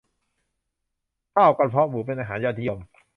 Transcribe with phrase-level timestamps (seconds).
[1.35, 2.79] ข้าวกระเพาะหมูเป็นอาหารยอดนิยม